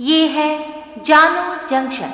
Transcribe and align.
ये 0.00 0.26
है 0.26 0.72
जानो 1.04 1.68
जंक्शन। 1.68 2.10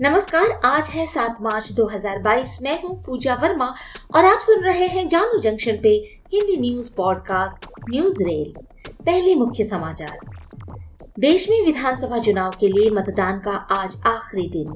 नमस्कार, 0.00 0.60
आज 0.64 0.84
है 0.90 1.06
सात 1.06 1.36
मार्च 1.40 1.72
2022 1.72 2.58
मैं 2.62 2.82
हूँ 2.82 3.04
पूजा 3.04 3.34
वर्मा 3.34 3.74
और 4.14 4.24
आप 4.24 4.38
सुन 4.38 4.64
रहे 4.64 4.86
हैं 4.86 5.08
जानो 5.08 5.38
जंक्शन 5.38 5.76
पे 5.82 6.20
Hindi 6.32 6.56
news 6.56 6.94
podcast, 6.94 7.66
news 7.90 8.22
rail. 8.22 8.52
पहले 8.92 9.34
मुख्य 9.34 9.64
समाचार। 9.64 10.18
देश 11.18 11.48
में 11.50 11.66
विधानसभा 11.66 12.18
चुनाव 12.18 12.50
के 12.60 12.68
लिए 12.68 12.90
मतदान 12.90 13.38
का 13.38 13.50
आज 13.50 13.96
आखिरी 14.06 14.48
दिन। 14.48 14.74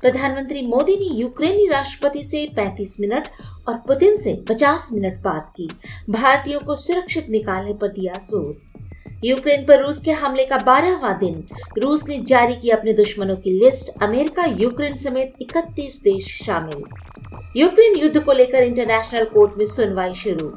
प्रधानमंत्री 0.00 0.66
मोदी 0.66 0.96
ने 0.96 1.06
यूक्रेनी 1.14 1.66
राष्ट्रपति 1.66 2.22
से 2.22 2.46
35 2.58 2.96
मिनट 3.00 3.28
और 3.68 3.76
पुतिन 3.76 4.16
से 4.16 4.34
50 4.48 4.88
मिनट 4.92 5.22
बात 5.22 5.52
की। 5.56 5.68
भारतीयों 6.10 6.60
को 6.60 6.76
सुरक्षित 6.76 7.30
निकालने 7.30 7.72
पर 7.72 7.88
दिया 7.88 8.14
ज़ोर। 8.14 8.56
यूक्रेन 9.24 9.64
पर 9.66 9.82
रूस 9.82 9.98
के 9.98 10.10
हमले 10.12 10.44
का 10.44 10.58
बारहवा 10.58 11.12
दिन। 11.12 11.44
रूस 11.78 12.08
ने 12.08 12.18
जारी 12.18 12.54
की 12.54 12.70
अपने 12.70 12.92
दुश्मनों 12.92 13.36
की 13.36 13.50
लिस्ट। 13.50 14.02
अमेरिका, 14.02 14.44
यूक्रेन 14.44 14.96
समेत 14.96 15.34
31 15.42 16.00
देश 16.02 16.26
शामिल। 16.44 16.84
यूक्रेन 17.56 17.98
युद्ध 17.98 18.20
को 18.20 18.32
लेकर 18.32 18.62
इंटरनेशनल 18.62 19.24
कोर्ट 19.24 19.58
में 19.58 19.66
सुनवाई 19.66 20.14
शुरू। 20.14 20.48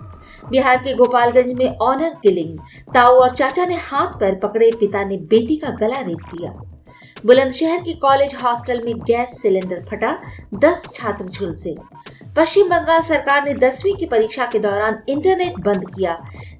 बिहार 0.50 0.78
के 0.78 0.94
गोपालगंज 0.94 1.54
में 1.54 1.78
ऑनर 1.78 2.14
किलिंग 2.24 2.58
ताऊ 2.94 3.16
और 3.16 3.36
चाचा 3.36 3.66
ने 3.66 3.76
हाथ 3.76 4.20
पर 4.20 4.36
पकड़े, 4.36 4.72
पिता 4.72 5.04
ने 5.04 5.18
बेटी 5.18 5.56
का 5.56 5.70
गला 5.70 6.00
रेत 6.00 6.36
दिया 6.36 6.52
बुलंदशहर 7.26 7.80
के 7.80 7.94
कॉलेज 7.94 8.34
हॉस्टल 8.36 8.82
में 8.86 9.00
गैस 9.00 9.42
सिलेंडर 9.42 9.84
फटा, 9.90 10.12
दस 10.54 10.84
छात्र 10.94 11.26
झुलसे। 11.26 11.76
पश्चिम 12.38 12.70
बंगाल 12.70 13.02
सरकार 13.02 13.44
ने 13.46 13.54
दसवीं 13.54 13.96
की 13.96 14.06
परीक्षा 14.06 14.46
के 14.46 14.60
दौरान 14.60 15.02
इंटरनेट 15.10 15.60
बंद 15.60 15.86
किया। 15.90 16.18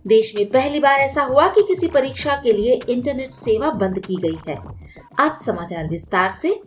देश 0.08 0.34
में 0.36 0.46
पहली 0.50 0.80
बार 0.80 1.00
ऐसा 1.00 1.24
हुआ 1.24 1.48
कि 1.48 1.64
किसी 1.64 1.88
परीक्षा 1.88 2.36
के 2.36 2.54
लिए 2.54 2.80
इंटरनेट 2.90 3.34
सेवा 3.34 3.72
बंद 3.72 4.00
की 4.00 4.16
गई 4.16 4.38
है। 4.48 4.56
अब 5.20 5.38
समाचार 5.46 5.88
विस्तार 5.88 6.32
से 6.42 6.60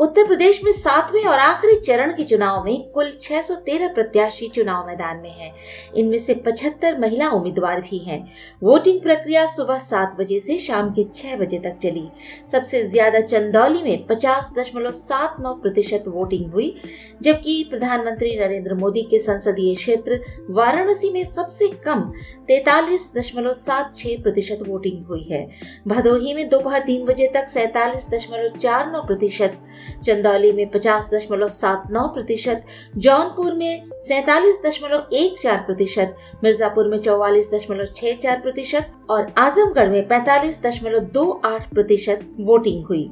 उत्तर 0.00 0.26
प्रदेश 0.26 0.60
में 0.64 0.70
सातवें 0.72 1.24
और 1.24 1.38
आखिरी 1.38 1.78
चरण 1.80 2.10
के 2.12 2.24
चुनाव 2.24 2.64
में 2.64 2.90
कुल 2.92 3.10
613 3.22 3.92
प्रत्याशी 3.94 4.48
चुनाव 4.48 4.86
मैदान 4.86 5.20
में 5.20 5.30
हैं। 5.30 5.52
इनमें 5.96 6.18
से 6.18 6.34
75 6.46 6.98
महिला 7.00 7.28
उम्मीदवार 7.30 7.80
भी 7.80 7.98
हैं। 7.98 8.18
वोटिंग 8.62 9.00
प्रक्रिया 9.02 9.46
सुबह 9.50 9.78
सात 9.82 10.16
बजे 10.18 10.40
से 10.40 10.58
शाम 10.58 10.90
के 10.94 11.04
छह 11.14 11.36
बजे 11.36 11.58
तक 11.58 11.78
चली 11.82 12.06
सबसे 12.52 12.82
ज़्यादा 12.88 13.20
चंदौली 13.22 13.82
में 13.82 14.06
50.79 14.08 15.54
प्रतिशत 15.62 16.04
वोटिंग 16.08 16.52
हुई, 16.52 16.68
जबकि 17.22 17.66
प्रधानमंत्री 17.70 18.34
नरेंद्र 18.40 18.74
मोदी 18.74 19.02
के 19.10 19.18
संसदीय 19.20 19.74
क्षेत्र 19.76 20.20
वाराणसी 20.50 21.12
में 21.12 21.24
सबसे 21.26 21.68
कम 21.86 22.02
तैतालीस 22.48 23.10
दशमलव 23.16 23.52
सात 23.54 23.96
छह 23.96 24.22
प्रतिशत 24.22 24.58
वोटिंग 24.68 25.04
हुई 25.06 25.22
है 25.30 25.46
भदोही 25.88 26.34
में 26.34 26.48
दोपहर 26.48 26.82
तीन 26.86 27.04
बजे 27.06 27.30
तक 27.34 27.48
सैतालीस 27.48 28.06
दशमलव 28.10 28.56
चार 28.58 28.90
नौ 28.92 29.02
प्रतिशत 29.06 29.58
चंदौली 30.04 30.52
में 30.52 30.70
पचास 30.70 31.10
दशमलव 31.14 31.48
सात 31.48 31.90
नौ 31.90 32.06
प्रतिशत, 32.08 32.64
जौनपुर 32.96 33.52
में 33.54 33.90
सैतालीस 34.08 34.60
दशमलव 34.66 35.08
एक 35.12 35.40
चार 35.40 35.62
प्रतिशत, 35.66 36.16
मिर्जापुर 36.44 36.88
में 36.88 36.98
चौवालीस 36.98 37.50
दशमलव 37.52 37.86
छह 37.96 38.16
चार 38.16 38.40
प्रतिशत 38.40 38.92
और 39.10 39.32
आजमगढ़ 39.38 39.88
में 39.88 40.08
पैतालीस 40.08 40.60
दशमलव 40.62 40.98
दो 41.12 41.30
आठ 41.44 41.72
प्रतिशत 41.74 42.28
वोटिंग 42.40 42.84
हुई। 42.86 43.10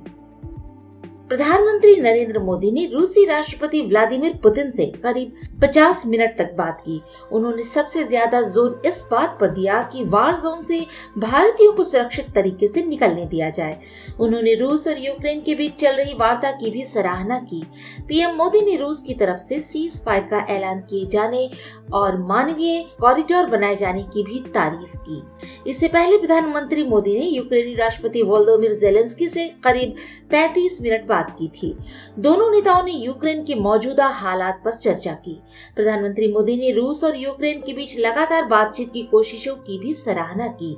प्रधानमंत्री 1.30 1.94
नरेंद्र 1.97 2.39
मोदी 2.39 2.70
ने 2.70 2.84
रूसी 2.86 3.25
राष्ट्रपति 3.25 3.80
व्लादिमीर 3.83 4.33
पुतिन 4.42 4.70
से 4.70 4.86
करीब 5.05 5.61
50 5.62 6.05
मिनट 6.06 6.36
तक 6.39 6.53
बात 6.56 6.81
की। 6.81 7.00
उन्होंने 7.33 7.62
सबसे 7.64 8.03
ज़्यादा 8.05 8.41
ज़ोर 8.42 8.83
इस 8.86 9.03
बात 9.11 9.36
पर 9.41 9.50
दिया 9.50 9.81
कि 9.92 10.05
वार 10.05 10.34
जोन 10.41 10.61
से 10.62 10.81
भारतीयों 11.19 11.72
को 11.72 11.84
सुरक्षित 11.84 12.27
तरीके 12.34 12.69
से 12.69 12.84
निकलने 12.86 13.25
दिया 13.27 13.49
जाए। 13.50 13.78
उन्होंने 14.21 14.54
रूस 14.54 14.87
और 14.88 14.99
यूक्रेन 14.99 15.41
के 15.41 15.54
बीच 15.54 15.76
चल 15.76 15.94
रही 15.94 16.15
वार्ता 16.15 16.50
की 16.50 16.71
भी 16.71 16.84
सराहना 16.84 17.38
की। 17.43 17.62
पीएम 18.09 18.37
मोदी 18.37 18.60
ने 18.60 18.76
रूस 18.76 19.03
की 19.03 19.15
तरफ़ 19.15 19.41
से 19.41 19.60
सीज 19.62 20.00
फायर 20.04 20.28
का 20.31 20.44
ऐलान 20.56 20.81
किए 20.91 21.06
जाने 21.06 21.49
और 21.94 22.19
मानवीय 22.25 22.82
कॉरिडोर 23.00 23.47
बनाए 23.47 23.76
जाने 23.76 24.03
की 24.04 24.22
भी 24.22 24.41
तारीफ़ 24.50 24.97
की। 25.09 25.22
इससे 25.70 25.88
पहले 25.88 26.19
प्रधानमंत्री 26.19 26.84
मोदी 26.84 27.19
ने 27.19 27.26
यूक्रेनी 27.26 27.75
राष्ट्रपति 27.75 28.22
वोल्दोमिर 28.25 28.75
जेलेंस्की 28.76 29.28
से 29.28 29.49
करीब 29.65 29.97
35 30.32 30.81
मिनट 30.82 31.12
बात 31.14 31.36
की 31.38 31.48
थी। 31.48 31.75
दोनों 32.19 32.50
नेताओं 32.50 32.82
ने 32.84 32.92
यूक्रेन 32.92 33.44
के 33.44 33.54
मौजूदा 33.54 34.06
हालात 34.06 34.60
पर 34.64 34.75
चर्चा 34.75 35.12
की। 35.14 35.41
प्रधानमंत्री 35.76 36.32
मोदी 36.32 36.56
ने 36.56 36.72
रूस 36.72 37.04
और 37.04 37.16
यूक्रेन 37.16 37.60
के 37.60 37.72
बीच 37.72 37.98
लगातार 37.98 38.44
बातचीत 38.47 38.92
की 38.92 39.02
कोशिशों 39.02 39.54
की 39.56 39.78
भी 39.78 39.94
सराहना 39.94 40.47
की। 40.47 40.76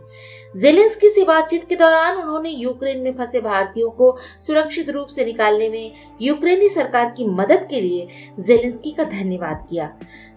जेलेंस्की 0.57 1.09
से 1.09 1.25
बातचीत 1.25 1.69
के 1.69 1.77
दौरान 1.77 2.17
उन्होंने 2.17 2.51
यूक्रेन 2.51 3.01
में 3.01 3.13
फंसे 3.13 3.41
भारतीयों 3.41 3.91
को 3.91 4.17
सुरक्षित 4.41 4.91
रूप 4.91 5.09
से 5.09 5.25
निकालने 5.25 5.69
में 5.69 5.93
यूक्रेनी 6.23 6.69
सरकार 6.69 7.11
की 7.11 7.27
मदद 7.27 7.67
के 7.71 7.81
लिए 7.81 8.09
जेलेंस्की 8.41 8.91
का 8.91 9.05
धन्यवाद 9.05 9.67
किया। 9.71 9.87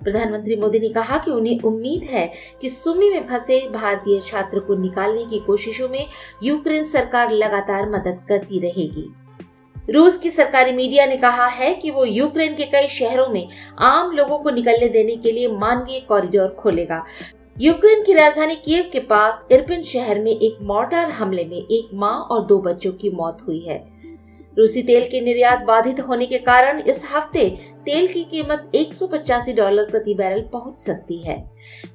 प्रधानमंत्री 0.04 0.56
मोदी 0.56 0.80
ने 0.80 0.90
कहा 0.90 1.18
कि 1.18 1.32
उन्हें 1.32 1.62
उम्मीद 1.62 2.04
है 2.12 2.26
कि 2.62 2.70
सुमी 2.70 3.10
में 3.10 3.28
फंसे 3.28 3.60
भारतीय 3.70 4.20
छात्र 4.22 4.60
को 4.60 4.76
निकालने 4.76 5.26
की 5.26 5.40
कोशिशों 5.40 5.90
में 5.90 6.06
यूक्रेन 6.44 6.88
सरकार 6.88 7.32
लगातार 7.32 7.90
मदद 7.90 8.26
करती 8.30 8.60
रहेगी। 8.60 9.08
रूस 9.90 10.18
की 10.18 10.30
सरकारी 10.32 10.72
मीडिया 10.72 11.06
ने 11.06 11.16
कहा 11.18 11.46
है 11.48 11.74
कि 11.74 11.92
वो 11.92 12.04
यूक्रेन 12.06 12.56
के 12.56 12.66
कई 12.66 12.88
शहरों 12.88 13.28
में 13.28 13.48
आम 13.80 14.12
लोगों 14.12 14.38
को 14.40 14.50
निकलने 14.50 14.88
देने 14.90 15.16
के 15.16 15.32
लिए 15.32 15.48
मानवीय 15.48 16.00
कॉरिडोर 16.00 16.48
खोलेगा। 16.60 17.04
यूक्रेन 17.62 18.04
की 18.04 18.14
राजधानी 18.14 18.56
कीव 18.56 18.90
के 18.94 19.00
पास 19.00 19.48
इरपिन 19.52 19.84
शहर 19.84 20.20
में 20.20 20.32
एक 20.32 20.58
मोर्टार 20.62 21.12
हमले 21.12 21.46
में 21.46 21.58
एक 21.58 21.90
माँ 21.94 22.14
और 22.22 22.46
दो 22.46 22.58
बच्चों 22.60 22.92
की 22.92 23.10
मौत 23.10 23.38
हुई 23.48 23.60
है। 23.60 23.78
रूसी 24.58 24.82
तेल 24.84 25.08
के 25.10 25.22
निर्यात 25.22 25.64
बाधित 25.64 26.00
होने 26.00 26.26
के 26.26 26.38
कारण 26.38 26.80
इस 26.82 27.04
हफ़्ते 27.14 27.46
तेल 27.86 28.08
की 28.08 28.24
कीमत 28.24 28.72
एक 28.76 28.94
सौ 28.94 29.08
पचासी 29.08 29.54
डॉलर 29.54 29.90
प्रति 29.90 30.14
बैरल 30.14 30.42
पहुँच 30.54 30.78
सकती 30.78 31.18
है। 31.18 31.38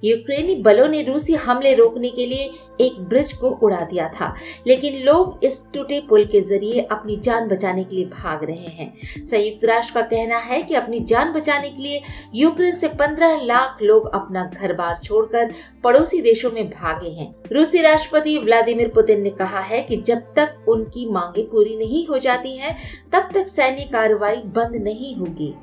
यूक्रेनी 0.04 0.54
बलों 0.54 0.86
ने 0.88 1.02
रूसी 1.02 1.34
हमले 1.34 1.74
रोकने 1.74 2.08
के 2.10 2.26
लिए 2.26 2.50
एक 2.80 2.98
ब्रिज 3.00 3.32
को 3.32 3.48
उड़ा 3.62 3.80
दिया 3.80 4.08
था 4.10 4.34
लेकिन 4.66 4.96
लोग 5.04 5.44
इस 5.44 5.62
टूटे 5.74 6.00
पुल 6.08 6.24
के 6.24 6.40
ज़रिए 6.40 6.80
अपनी 6.82 7.16
जान 7.16 7.48
बचाने 7.48 7.84
के 7.84 7.96
लिए 7.96 8.04
भाग 8.04 8.44
रहे 8.44 8.68
हैं। 8.68 8.92
संयुक्त 9.24 9.64
राष्ट्र 9.64 9.94
का 9.94 10.00
कहना 10.00 10.38
है 10.38 10.62
कि 10.62 10.74
अपनी 10.74 11.00
जान 11.00 11.32
बचाने 11.32 11.70
के 11.70 11.82
लिए 11.82 12.00
यूक्रेन 12.34 12.74
से 12.76 12.88
15 12.94 13.40
लाख 13.42 13.82
लोग 13.82 14.10
अपना 14.14 14.44
घर 14.54 14.72
बार 14.72 14.98
छोड़कर 15.04 15.52
पड़ोसी 15.84 16.20
देशों 16.22 16.50
में 16.50 16.68
भागे 16.70 17.10
हैं। 17.10 17.34
रूसी 17.52 17.82
राष्ट्रपति 17.82 18.38
व्लादिमीर 18.38 18.88
पुतिन 18.88 19.22
ने 19.22 19.30
कहा 19.32 19.60
है 19.60 19.82
कि 19.82 19.96
जब 19.96 20.32
तक 20.36 20.64
उनकी 20.68 21.08
मांगे 21.10 21.42
पूरी 21.42 21.76
नहीं 21.76 22.06
हो 22.06 22.18
जाती 22.18 22.56
हैं, 22.56 22.76
तब 23.12 23.30
तक 23.34 23.48
सैन्य 23.48 23.88
कार्रवाई 23.92 24.36
बंद 24.36 24.82
नहीं 24.82 25.14
होगी। 25.16 25.54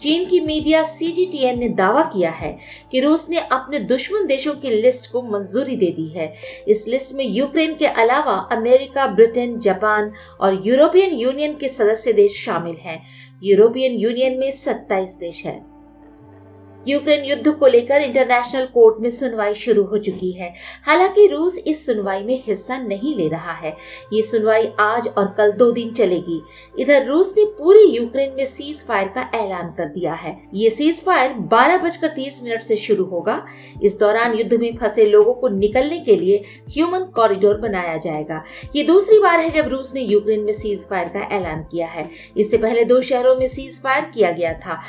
चीन 0.00 0.28
की 0.28 0.40
मीडिया 0.40 0.84
सीजीटीएन 0.84 1.58
ने 1.58 1.68
दावा 1.68 2.02
किया 2.02 2.30
है 2.30 2.58
कि 2.92 3.00
रूस 3.00 3.30
ने 3.30 3.36
अपने 3.36 3.78
दुश्मन 3.78 4.26
देशों 4.26 4.54
की 4.54 4.70
लिस्ट 4.70 5.12
को 5.12 5.22
मंजूरी 5.22 5.76
दे 5.76 5.90
दी 5.90 6.08
है। 6.08 6.34
इस 6.68 6.88
लिस्ट 6.88 7.14
में 7.14 7.24
यूक्रेन 7.24 7.74
के 7.74 7.86
अलावा 7.86 8.32
अमेरिका, 8.32 9.06
ब्रिटेन, 9.06 9.58
जापान 9.58 10.12
और 10.40 10.62
यूरोपियन 10.66 11.14
यूनियन 11.14 11.52
के 11.52 11.68
सदस्य 11.68 12.12
देश 12.12 12.44
शामिल 12.44 12.76
हैं। 12.76 13.06
यूरोपियन 13.42 13.92
यूनियन 13.92 14.38
में 14.38 14.50
27 14.52 15.16
देश 15.20 15.44
हैं। 15.44 15.69
यूक्रेन 16.88 17.24
युद्ध 17.24 17.50
को 17.50 17.66
लेकर 17.66 18.00
इंटरनेशनल 18.00 18.66
कोर्ट 18.66 19.00
में 19.00 19.10
सुनवाई 19.10 19.54
शुरू 19.54 19.84
हो 19.84 19.98
चुकी 19.98 20.30
है। 20.32 20.54
हालाँकि 20.86 21.26
रूस 21.26 21.58
इस 21.58 21.86
सुनवाई 21.86 22.22
में 22.22 22.42
हिस्सा 22.46 22.78
नहीं 22.78 23.14
ले 23.16 23.28
रहा 23.28 23.52
है। 23.52 23.76
ये 24.12 24.22
सुनवाई 24.22 24.70
आज 24.80 25.08
और 25.08 25.34
कल 25.38 25.52
दो 25.52 25.70
दिन 25.72 25.92
चलेगी। 25.92 26.40
इधर 26.78 27.06
रूस 27.06 27.34
ने 27.38 27.44
पूरी 27.44 27.84
यूक्रेन 27.84 28.32
में 28.36 28.46
सीज 28.46 28.82
फायर 28.82 29.08
का 29.08 29.30
ऐलान 29.34 29.68
कर 29.68 29.88
दिया 29.88 30.14
है। 30.14 30.36
ये 30.54 30.70
सीज 30.70 31.04
फायर 31.04 31.32
बारह 31.32 31.78
बजकर 31.78 32.08
तीस 32.08 32.40
मिनट 32.42 32.62
से 32.62 32.76
शुरू 32.76 33.04
होगा। 33.04 33.46
इस 33.82 33.98
दौरान 33.98 34.34
युद्ध 34.34 34.54
में 34.54 34.76
फंसे 34.76 35.06
लोगों 35.06 35.34
को 35.34 35.48
निकलने 35.48 35.98
के 35.98 36.16
लिए 36.16 36.44
ह्यूमन 36.70 37.04
कॉरिडोर 37.16 37.56
बनाया 37.56 37.96
जाएगा। 37.96 38.42
ये 38.76 38.82
दूसरी 38.82 39.18
बार 39.18 39.40
है 39.40 39.50
जब 39.50 39.68
रूस 39.68 39.94
ने 39.94 40.00
यूक्रेन 40.00 40.40
में 40.40 40.52
सीज 40.52 40.88
फायर 40.88 41.08
का 41.08 41.28
ऐलान 41.36 41.62
किया 41.62 41.86
है। 41.86 42.10
इससे 42.36 42.58
पहले 42.58 42.84
दो 42.84 43.00
शहरों 43.02 43.36
में 43.36 43.48
सीज 43.48 43.80
फायर 43.82 44.04
किया 44.04 44.30
गया 44.30 44.52
था। 44.54 44.80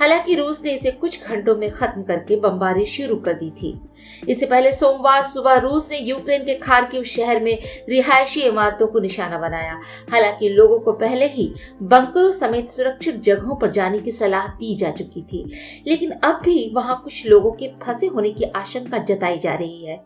हालाँकि 0.00 0.34
रूस 0.34 0.64
ने 0.64 0.72
इसे 0.72 0.90
कुछ 0.90 1.24
घंटों 1.24 1.56
में 1.56 1.70
खत्म 1.70 2.02
करके 2.02 2.36
बमबारी 2.36 2.84
शुरू 2.84 3.16
कर 3.16 3.32
दी 3.32 3.50
थी। 3.50 3.80
इससे 4.28 4.46
पहले 4.46 4.72
सोमवार 4.72 5.24
सुबह 5.24 5.56
रूस 5.56 5.90
ने 5.92 5.98
यूक्रेन 5.98 6.44
के 6.44 6.54
खारकिव 6.54 7.02
शहर 7.02 7.40
में 7.40 7.58
रिहायशी 7.88 8.40
इमारतों 8.40 8.86
को 8.86 9.00
निशाना 9.00 9.38
बनाया। 9.38 9.80
हालाँकि 10.10 10.48
लोगों 10.48 10.78
को 10.78 10.92
पहले 10.92 11.26
ही 11.26 11.54
बंकरों 11.82 12.32
समेत 12.32 12.70
सुरक्षित 12.70 13.14
जगहों 13.14 13.56
पर 13.56 13.70
जाने 13.70 13.98
की 13.98 14.10
सलाह 14.10 14.46
दी 14.46 14.74
जा 14.74 14.90
चुकी 14.90 15.22
थी। 15.22 15.44
लेकिन 15.86 16.10
अब 16.10 16.40
भी 16.44 16.72
वहाँ 16.74 17.00
कुछ 17.04 17.26
लोगों 17.26 17.52
के 17.52 17.68
फंसे 17.82 18.06
होने 18.06 18.30
की 18.30 18.44
आशंका 18.44 18.98
जताई 18.98 19.38
जा 19.38 19.54
रही 19.54 19.84
है। 19.84 19.96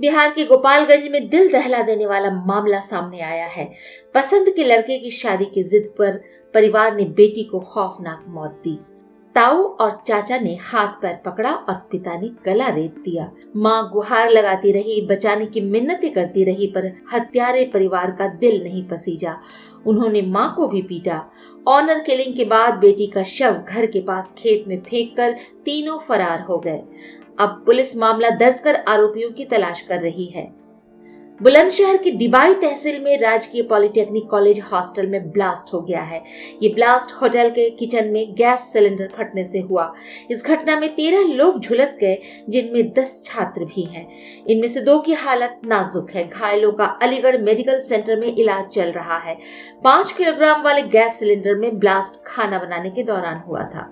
बिहार 0.00 0.30
के 0.30 0.44
गोपालगंज 0.44 1.08
में 1.08 1.28
दिल 1.28 1.52
दहला 1.52 1.82
देने 1.82 2.06
वाला 2.06 2.30
मामला 2.30 2.80
सामने 2.80 3.20
आया 3.20 3.46
है। 3.46 3.72
पसंद 4.14 4.54
के 4.56 4.64
लड़के 4.64 4.98
की 4.98 5.10
शादी 5.10 5.44
की 5.44 5.62
जिद 5.62 5.94
पर 5.98 6.22
परिवार 6.54 6.96
ने 6.96 7.04
बेटी 7.04 7.44
को 7.44 7.60
खौफनाक 7.60 8.24
मौत 8.28 8.50
दी। 8.50 8.78
ताऊ 9.34 9.62
और 9.62 10.02
चाचा 10.06 10.38
ने 10.38 10.54
हाथ 10.62 10.88
पैर 11.02 11.14
पकड़ा 11.24 11.52
और 11.52 11.74
पिता 11.74 12.14
ने 12.20 12.28
गला 12.44 12.68
रेत 12.68 12.94
दिया। 12.94 13.30
माँ 13.56 13.90
गुहार 13.92 14.30
लगाती 14.30 14.72
रही, 14.72 15.00
बचाने 15.06 15.46
की 15.46 15.60
मिन्नतें 15.60 16.12
करती 16.12 16.44
रही, 16.44 16.66
पर 16.66 16.86
हत्यारे 17.12 17.64
परिवार 17.64 18.10
का 18.10 18.28
दिल 18.28 18.62
नहीं 18.64 18.84
पसीजा। 18.88 19.36
उन्होंने 19.86 20.22
माँ 20.22 20.54
को 20.56 20.68
भी 20.68 20.82
पीटा। 20.82 21.20
ऑनर 21.68 22.00
किलिंग 22.00 22.36
के 22.36 22.44
बाद 22.44 22.74
बेटी 22.74 23.06
का 23.06 23.22
शव 23.22 23.62
घर 23.68 23.86
के 23.86 24.00
पास 24.00 24.34
खेत 24.38 24.64
में 24.68 24.80
फेंक 24.80 25.16
कर 25.16 25.36
तीनों 25.64 25.98
फरार 25.98 26.40
हो 26.40 26.58
गए। 26.58 26.82
अब 27.40 27.62
पुलिस 27.66 27.96
मामला 27.96 28.30
दर्ज 28.30 28.58
कर 28.58 28.74
आरोपियों 28.74 29.30
की 29.30 29.44
तलाश 29.44 29.80
कर 29.80 30.00
रही 30.00 30.26
है। 30.26 30.63
बुलंदशहर 31.40 31.96
की 31.96 32.10
डिबाई 32.10 32.54
तहसील 32.54 33.00
में 33.02 33.16
राजकीय 33.20 33.62
पॉलिटेक्निक 33.62 34.26
कॉलेज 34.30 34.60
हॉस्टल 34.60 35.06
में 35.06 35.30
ब्लास्ट 35.30 35.72
हो 35.74 35.80
गया 35.80 36.00
है। 36.00 36.22
ये 36.62 36.68
ब्लास्ट 36.68 37.12
होटल 37.12 37.50
के 37.50 37.68
किचन 37.70 38.08
में 38.08 38.34
गैस 38.34 38.60
सिलेंडर 38.72 39.08
फटने 39.18 39.44
से 39.44 39.60
हुआ। 39.60 39.94
इस 40.30 40.44
घटना 40.44 40.78
में 40.80 40.88
तेरह 40.94 41.26
लोग 41.34 41.60
झुलस 41.60 41.96
गए, 42.00 42.18
जिनमें 42.48 42.92
दस 42.92 43.22
छात्र 43.26 43.64
भी 43.64 43.82
हैं। 43.82 44.06
इनमें 44.46 44.68
से 44.68 44.80
दो 44.80 44.98
की 44.98 45.12
हालत 45.12 45.60
नाजुक 45.64 46.10
है। 46.10 46.28
घायलों 46.28 46.72
का 46.72 46.84
अलीगढ़ 46.84 47.40
मेडिकल 47.40 47.80
सेंटर 47.80 48.20
में 48.20 48.36
इलाज 48.36 48.64
चल 48.66 48.92
रहा 48.92 49.18
है। 49.18 49.36
पाँच 49.84 50.12
किलोग्राम 50.12 50.62
वाले 50.62 50.82
गैस 50.82 51.18
सिलेंडर 51.18 51.54
में 51.54 51.78
ब्लास्ट 51.78 52.22
खाना 52.26 52.58
बनाने 52.58 52.90
के 52.90 53.02
दौरान 53.02 53.42
हुआ 53.48 53.64
था। 53.64 53.90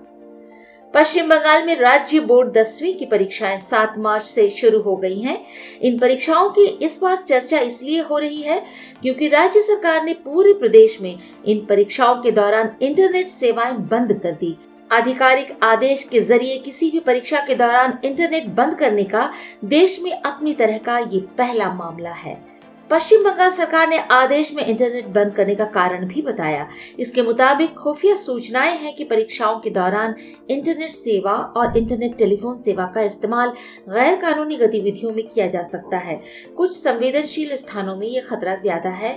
पश्चिम 0.93 1.29
बंगाल 1.29 1.65
में 1.65 1.75
राज्य 1.75 2.19
बोर्ड 2.19 2.51
दसवीं 2.53 2.93
की 2.93 3.05
परीक्षाएँ 3.05 3.59
7 3.61 3.97
मार्च 3.97 4.25
से 4.25 4.49
शुरू 4.49 4.81
हो 4.81 4.95
गई 4.95 5.19
हैं। 5.21 5.37
इन 5.81 5.97
परीक्षाओं 5.99 6.49
की 6.49 6.65
इस 6.85 6.99
बार 7.01 7.23
चर्चा 7.27 7.59
इसलिए 7.59 8.01
हो 8.01 8.17
रही 8.17 8.41
है 8.41 8.59
क्योंकि 9.01 9.27
राज्य 9.27 9.61
सरकार 9.61 10.03
ने 10.03 10.13
पूरे 10.25 10.53
प्रदेश 10.53 10.97
में 11.01 11.17
इन 11.45 11.65
परीक्षाओं 11.65 12.21
के 12.21 12.31
दौरान 12.31 12.71
इंटरनेट 12.81 13.29
सेवाएँ 13.29 13.73
बंद 13.89 14.19
कर 14.23 14.31
दी 14.33 14.55
आधिकारिक 14.91 15.57
आदेश 15.63 16.03
के 16.03 16.19
ज़रिए 16.21 16.57
किसी 16.59 16.91
भी 16.91 16.99
परीक्षा 17.01 17.45
के 17.47 17.55
दौरान 17.55 17.97
इंटरनेट 18.05 18.47
बंद 18.55 18.77
करने 18.79 19.03
का 19.05 19.29
देश 19.67 19.99
में 20.03 20.11
अपनी 20.13 20.53
तरह 20.53 20.77
का 20.77 20.97
ये 20.99 21.19
पहला 21.37 21.73
मामला 21.73 22.11
है 22.13 22.52
पश्चिम 22.93 23.23
बंगाल 23.23 23.51
सरकार 23.51 23.87
ने 23.89 23.97
आदेश 24.11 24.51
में 24.53 24.65
इंटरनेट 24.65 25.05
बंद 25.07 25.33
करने 25.35 25.53
का 25.55 25.65
कारण 25.67 26.05
भी 26.07 26.21
बताया। 26.21 26.67
इसके 26.99 27.21
मुताबिक 27.21 27.73
खुफिया 27.73 28.15
सूचनाएँ 28.15 28.75
हैं 28.77 28.95
कि 28.95 29.03
परीक्षाओं 29.03 29.59
के 29.59 29.69
दौरान 29.69 30.13
इंटरनेट 30.49 30.91
सेवा 30.91 31.31
और 31.31 31.77
इंटरनेट 31.77 32.17
टेलीफोन 32.17 32.57
सेवा 32.57 32.85
का 32.95 33.01
इस्तेमाल 33.01 33.53
गैर 33.89 34.15
कानूनी 34.21 34.57
गतिविधियों 34.57 35.13
में 35.13 35.27
किया 35.27 35.47
जा 35.47 35.63
सकता 35.63 35.97
है। 35.97 36.21
कुछ 36.57 36.77
संवेदनशील 36.77 37.55
स्थानों 37.55 37.95
में 37.95 38.07
ये 38.07 38.21
खतरा 38.21 38.55
ज़्यादा 38.55 38.89
है। 38.91 39.15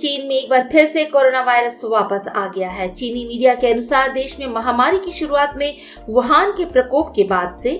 चीन 0.00 0.26
में 0.28 0.36
एक 0.36 0.50
बार 0.50 0.68
फिर 0.72 0.86
से 0.86 1.04
कोरोना 1.06 1.42
वायरस 1.42 1.80
वापस 1.84 2.28
आ 2.28 2.46
गया 2.48 2.70
है। 2.70 2.92
चीनी 2.94 3.24
मीडिया 3.24 3.54
के 3.54 3.72
अनुसार 3.72 4.12
देश 4.12 4.38
में 4.40 4.46
महामारी 4.46 4.98
की 4.98 5.12
शुरुआत 5.12 5.56
में 5.56 5.72
वुहान 6.08 6.52
के 6.52 6.64
प्रकोप 6.64 7.12
के 7.16 7.24
बाद 7.24 7.56
से 7.56 7.70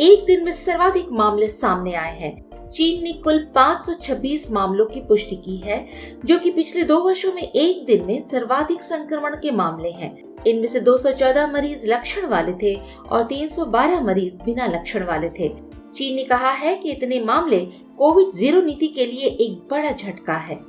एक 0.00 0.24
दिन 0.26 0.44
में 0.44 0.52
सर्वाधिक 0.54 1.12
मामले 1.12 1.48
सामने 1.48 1.94
आए 1.94 2.18
हैं। 2.18 2.43
चीन 2.74 3.04
ने 3.04 3.12
कुल 3.12 3.38
526 3.38 4.50
मामलों 4.50 4.86
की 4.86 5.00
पुष्टि 5.00 5.36
की 5.36 5.56
है, 5.56 5.88
जो 6.24 6.38
कि 6.38 6.50
पिछले 6.50 6.82
दो 6.82 6.98
वर्षों 6.98 7.32
में 7.32 7.42
एक 7.42 7.86
दिन 7.86 8.04
में 8.04 8.20
सर्वाधिक 8.20 8.82
संक्रमण 8.82 9.34
के 9.34 9.50
मामले 9.50 9.90
हैं। 9.90 10.22
इनमें 10.46 10.66
से 10.66 10.80
214 10.80 11.52
मरीज़ 11.52 11.86
लक्षण 11.86 12.26
वाले 12.26 12.52
थे 12.52 12.80
और 13.10 13.24
312 13.24 14.00
मरीज़ 14.00 14.42
बिना 14.44 14.66
लक्षण 14.66 15.04
वाले 15.04 15.28
थे। 15.28 15.48
चीन 15.94 16.14
ने 16.16 16.24
कहा 16.24 16.50
है 16.50 16.76
कि 16.76 16.90
इतने 16.90 17.20
मामले 17.20 17.60
कोविड 17.98 18.28
ज़ीरो 18.28 18.62
नीति 18.62 18.88
के 18.88 19.06
लिए 19.06 19.26
एक 19.26 19.68
बड़ा 19.70 19.90
झटका 19.90 20.34
है। 20.34 20.60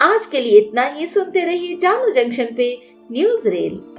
आज 0.00 0.26
के 0.26 0.40
लिए 0.40 0.58
इतना 0.58 0.82
ही, 0.82 1.06
सुनते 1.06 1.40
रहिए 1.40 1.76
जानू 1.76 2.10
जंक्शन 2.10 2.48
पे, 2.56 2.92
न्यूज़ 3.12 3.48
रेल। 3.48 3.97